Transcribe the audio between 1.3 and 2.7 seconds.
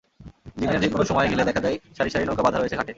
গেলে দেখা যায় সারি সারি নৌকা বাঁধা